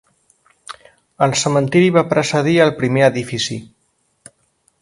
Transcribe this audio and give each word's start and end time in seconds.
El 1.25 1.35
cementiri 1.43 1.93
va 1.99 2.05
precedir 2.15 2.57
el 2.65 2.75
primer 2.81 3.07
edifici. 3.11 3.63